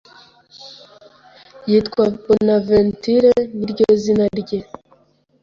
yitwa 1.69 2.03
Bonaventure 2.25 3.31
niryo 3.57 3.87
zina 4.01 4.25
rye 4.39 4.59